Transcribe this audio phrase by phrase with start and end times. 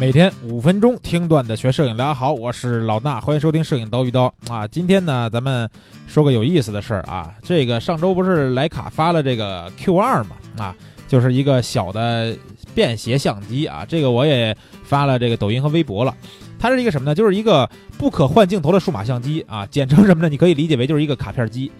[0.00, 4.66] 每天五分钟听段子学摄影，大家好，我是老衲，欢迎收听摄影刀鱼刀啊。
[4.66, 5.70] 今天呢，咱们
[6.08, 7.32] 说个有意思的事儿啊。
[7.44, 10.74] 这个上周不是徕卡发了这个 Q2 嘛啊，
[11.06, 12.36] 就是一个小的
[12.74, 13.86] 便携相机啊。
[13.88, 16.12] 这个我也发了这个抖音和微博了。
[16.58, 17.14] 它是一个什么呢？
[17.14, 20.28] 就是一个不可换镜头的数码相机啊，简称什么呢？
[20.28, 21.70] 你可以理解为就是一个卡片机。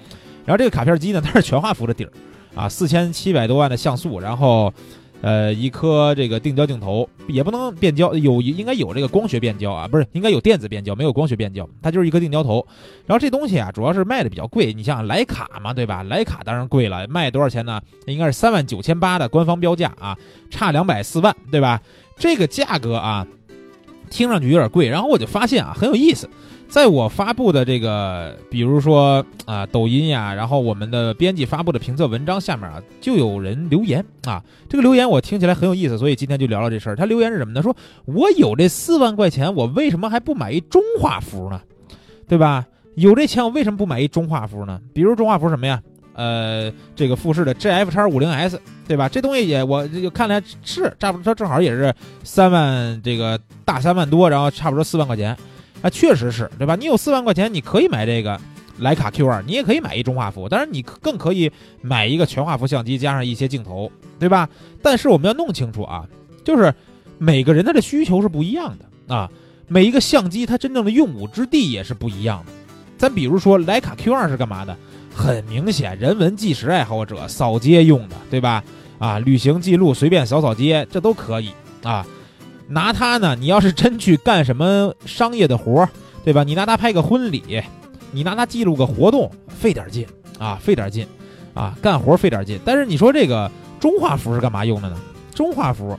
[0.44, 2.12] 然后这个卡片机呢，它是全画幅的底儿
[2.54, 4.72] 啊，四千七百多万的像素，然后。
[5.24, 12.66] 呃，一颗这个定焦镜头也不能变焦，有应该有这个光学变焦啊，不是应该有电子变焦，没有光学变焦，它就是一颗定焦头。
[13.06, 16.04] 然后这东西啊，主要是卖的比较贵，你像徕卡嘛，对吧？
[16.04, 17.80] 徕卡当然贵了，卖多少钱呢？
[18.06, 20.14] 应该是三万九千八的官方标价啊，
[20.50, 21.80] 差两百四万，对吧？
[22.18, 23.26] 这个价格啊，
[24.10, 24.88] 听上去有点贵。
[24.88, 26.28] 然后我就发现啊，很有意思。
[26.66, 34.42] 在我发布的这个，比如说啊，抖音呀，然后我们的编辑发布的评测文章下面啊，就有人留言啊。
[34.68, 36.96] 这个留言我听起来很有意思，所以今天就聊聊这事儿。
[36.96, 37.62] 他留言是什么呢？
[37.62, 41.60] 说我有这四万块钱，我为什么还不买一中画幅呢？
[42.26, 42.66] 对吧？
[42.96, 44.80] 有这钱，我为什么不买一中画幅呢？
[44.92, 45.80] 比如中画幅什么呀？
[46.14, 49.08] 呃，这个富士的 GF 叉五零 S，对吧？
[49.08, 55.36] 这东西也我就看来是差不多，正好也是三万这个大三万多，然后差不多四万块钱。
[55.82, 56.74] 啊，确实是对吧？
[56.76, 58.40] 你有四万块钱，你可以买这个
[58.80, 64.48] 徕卡 Q 二，你也可以买一中画幅，当然你更可以买一个全画幅相机加上一些镜头，对吧？
[64.80, 66.06] 但是我们要弄清楚啊，
[66.42, 66.72] 就是
[67.18, 69.30] 每个人他的需求是不一样的啊，
[69.68, 72.52] 每一个相机它真正的用武之地也是不一样的。
[72.96, 74.74] 咱比如说徕卡 Q 二是干嘛的？
[75.14, 78.62] 很明显，人文纪实爱好者扫街用的，对吧？
[78.98, 81.50] 啊，旅行记录随便扫扫街，这都可以
[81.82, 82.04] 啊。
[82.68, 85.88] 拿它呢，你要是真去干什么商业的活儿，
[86.24, 86.42] 对吧？
[86.42, 87.62] 你拿它拍个婚礼，
[88.10, 90.06] 你拿它记录个活动，费点劲
[90.38, 91.06] 啊，费点劲
[91.52, 92.58] 啊，干活费点劲。
[92.64, 94.96] 但是你说这个中画幅是干嘛用的呢？
[95.34, 95.98] 中画幅，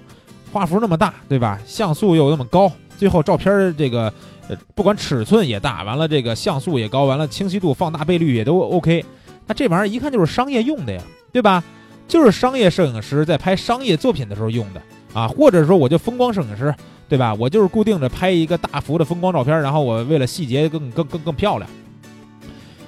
[0.52, 1.60] 画幅那么大，对吧？
[1.66, 4.12] 像素又那么高，最后照片这个
[4.48, 9.04] 呃，不管尺寸也大，完了这个像素也高，完了清晰度、放大倍率也都 OK。
[9.48, 11.02] 那这玩意儿一看就是商业用的呀，
[11.32, 11.64] 对吧？
[12.08, 14.82] 就是商业摄影师在拍商业作品的时候用的。
[15.14, 16.76] 啊，或者说我就风光摄影师，
[17.08, 17.34] 对吧？
[17.34, 21.70] 我就是固定着拍一个大幅的风光照片，然后我为了细节更更更更漂亮。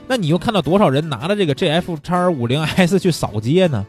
[0.08, 3.86] 那你又看到多少人拿着这个 G F 叉五零 S 去扫街呢？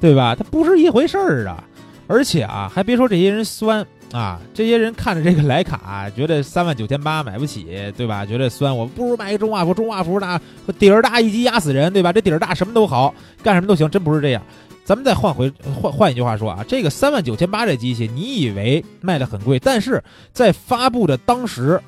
[0.00, 0.34] 对吧？
[0.34, 1.62] 它不是一回事儿啊！
[2.08, 8.24] 而且啊，还别说这些人酸啊，这些人看着这个徕卡， 觉得三万九千八买不起，对吧？
[8.24, 10.40] 觉得酸，我不如买一个中画幅，中画幅大，
[10.78, 12.12] 底儿大一击压死人，对吧？
[12.12, 14.42] 这底儿大什么都好，干什么都行，真不是这样。
[14.82, 20.02] 咱们再换回换换一句话说啊，这个三万九千八这机器，你以为卖的很贵，但是
[20.32, 21.78] 在发布的当时，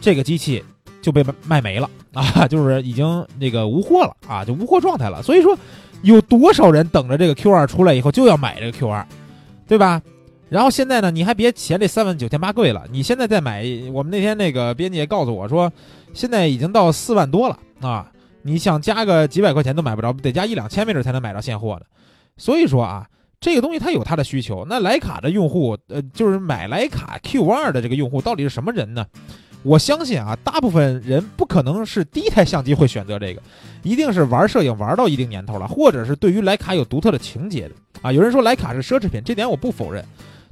[0.00, 0.64] 这个机器
[1.00, 5.22] 就被卖没了 啊，就是已经那个无货了啊，就无货状态了。
[5.22, 5.56] 所以说，
[6.02, 9.06] 有多少人等着这个 Q 二出来以后就要买这个 Q 二，
[9.68, 10.02] 对吧？
[10.52, 15.72] 然后现在呢，你还别嫌这三万九千八贵了，你现在再买，我们那天那个编辑也告诉我说，
[16.12, 18.12] 现在已经到四万多了啊。
[18.42, 21.86] 你想加个几百块钱都买不着，得加一两千没准才能买到现货的。
[22.36, 23.06] 所以说啊，
[23.40, 24.66] 这个东西它有它的需求。
[24.68, 29.06] 那徕卡的用户，呃，就是买徕卡 Q 二的这个用户到底是什么人呢？
[29.62, 33.40] 我相信啊，大部分人不可能是第一台相机会选择这个，
[33.82, 38.12] 一定是玩摄影玩到一定年头了，或者是对于徕卡有独特的情节的啊。
[38.12, 40.04] 有人说徕卡是奢侈品，这点我不否认，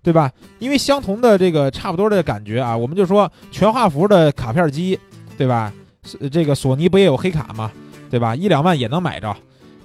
[0.02, 0.30] 对吧？
[0.58, 4.98] 因为相同的这个差不多的感觉啊，我们就说全画幅的卡片机，
[5.36, 5.72] 对吧？
[6.32, 7.70] 这个索尼不也有黑卡吗？
[8.10, 8.34] 对吧？
[8.34, 9.36] 一两万也能买着，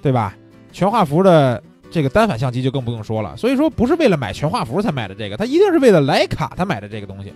[0.01, 0.35] 对吧？
[0.71, 1.61] 全画幅的
[1.91, 3.35] 这个单反相机就更不用说了。
[3.37, 7.33] 所以说不是为了买全画幅才买的这个，他一定是为了徕卡他买的这个东西，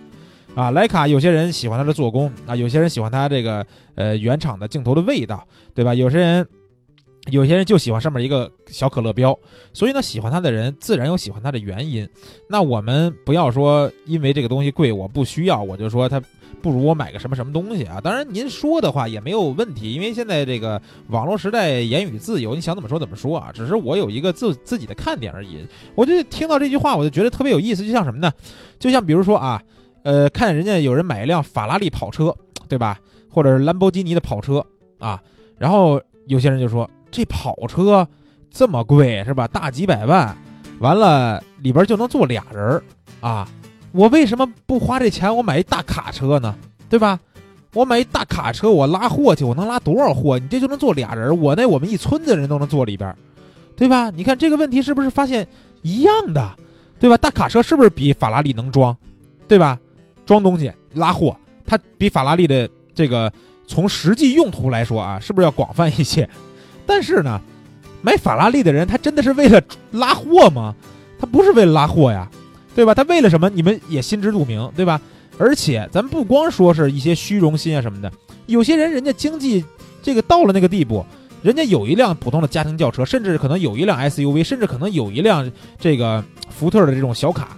[0.54, 3.64] 啊，徕卡有些人喜欢它的做工啊，有些人喜欢它这个
[3.94, 5.94] 呃原厂的镜头的味道，对吧？
[5.94, 6.46] 有些人
[7.30, 9.38] 有些人就喜欢上面一个小可乐标，
[9.72, 12.08] 所以呢，喜欢它的人自然有喜欢它的原因。
[12.48, 16.20] 那我们不要说因为这个东西贵我不需要，我就说它。
[16.62, 17.98] 不如我买个什么什么东西啊？
[18.02, 23.50] 当然您说的话也没有问题，因为现在这个网络时代言语自由，你想怎么说怎么说啊？
[23.50, 25.66] 只是我有一个自自己的看点而已。
[25.94, 28.30] 我就听到这句话，我就觉得特别有意思，就像什么呢？
[28.78, 29.62] 就像比如说啊，
[30.02, 32.36] 呃，看人家有人买一辆法拉利跑车，
[32.68, 33.00] 对吧？
[33.30, 34.62] 或者是兰博基尼的跑车
[34.98, 35.18] 啊，
[35.56, 38.06] 然后有些人就说这跑车
[38.50, 39.46] 这么贵是吧？
[39.48, 40.36] 大几百万，
[40.78, 42.82] 完了里边就能坐俩人
[43.20, 43.48] 啊。
[43.92, 45.34] 我为什么不花这钱？
[45.34, 46.54] 我买一大卡车呢，
[46.88, 47.18] 对吧？
[47.72, 50.38] 我买一大卡车，我拉货去，我能拉多少货？
[50.38, 53.14] 你这就能坐俩人，我那我们一村子人都能坐里边，
[53.76, 54.10] 对吧？
[54.10, 55.46] 你看这个问题是不是发现
[55.82, 56.56] 一样的，
[56.98, 57.16] 对吧？
[57.16, 58.96] 大卡车是不是比法拉利能装，
[59.46, 59.78] 对吧？
[60.26, 63.32] 装东西拉货，它比法拉利的这个
[63.66, 66.28] 从实际用途来说啊，是不是要广泛一些？
[66.90, 67.40] 但是呢，
[68.02, 70.74] 买法拉利的人他真的是为了拉货吗？
[71.20, 72.28] 他不是为了拉货呀。
[72.72, 72.94] 对吧？
[72.94, 73.50] 他为了什么？
[73.50, 75.00] 你们也心知肚明，对吧？
[75.38, 78.10] 而且咱不光说是一些虚荣心啊什么的，
[78.46, 79.64] 有些人人家经济
[80.00, 81.04] 这个到了那个地步，
[81.42, 87.56] 人家有一辆普通的家庭轿车，甚至可能有一辆 SUV，甚至可能有一辆这个福特的这种小卡，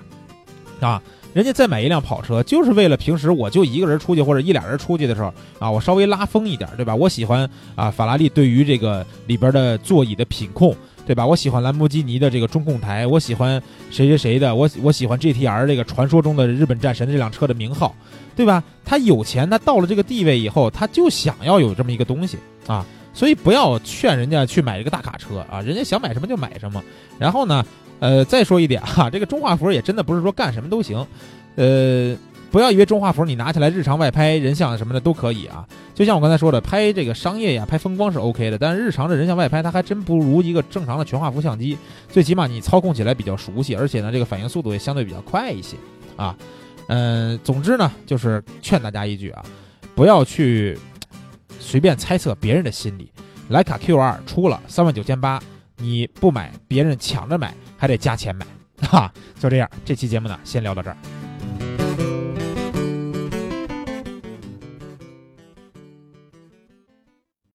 [0.81, 1.01] 啊，
[1.33, 6.95] 人家再买一辆跑车，就是为了平时我就一个人出去或者一俩人出去的时候啊，我稍微拉风一点，对吧？
[6.95, 10.75] 我喜欢啊，法拉利对于这个里边的座椅的品控。
[11.05, 11.27] 对吧？
[11.27, 17.93] 我喜欢兰博基尼的这个中控台，我喜欢谁谁谁的，我我喜欢 GTR 这个传说中的日本战神这辆车的名号，
[18.37, 18.63] 对吧？
[18.85, 22.39] 他有钱，他到了这个地位以后，他就想要有这么一个东西
[22.69, 26.81] 啊，所以不要劝人家去买一个大卡车啊，人家想买什么就买什么。
[27.19, 27.67] 然后呢，
[28.03, 31.07] 呃，再说一点哈，这个中画幅也真的不是说干什么都行，
[31.55, 32.17] 呃。
[32.51, 41.79] 不要以为中画幅你拿起来日常外拍人像什么的都可以啊，就像我刚才说的，拍这个商业呀、拍风光是 OK 的，但是日常的人像外拍它还真不如一个正常的全画幅相机，
[42.11, 45.79] 最起码你操控起来比较熟悉，而且呢这个反应速度也相对比较快一些
[46.15, 46.37] 啊。
[46.89, 49.43] 嗯，总之呢就是劝大家一句啊，
[49.95, 50.79] 不要去
[51.59, 53.11] 随便猜测别人的心理。
[53.51, 55.43] 徕卡 Q2 出了三万九千八，
[55.77, 58.47] 你不买，别人抢着买，还得加钱买，
[58.83, 60.97] 哈，就这样，这期节目呢先聊到这儿。